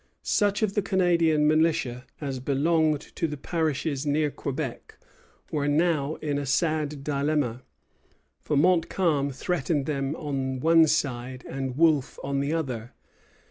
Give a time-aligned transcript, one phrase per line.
[0.23, 4.97] Such of the Canadian militia as belonged to the parishes near Quebec
[5.51, 7.61] were now in a sad dilemma;
[8.41, 12.93] for Montcalm threatened them on one side, and Wolfe on the other.